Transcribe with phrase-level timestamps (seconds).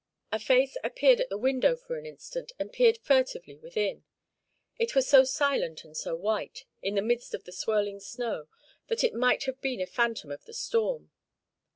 [0.31, 4.03] '"A face appeared at the window for an instant, and peered furtively within.
[4.79, 8.47] It was so silent and so white, in the midst of the swirling snow,
[8.87, 11.11] that it might have been a phantom of the storm.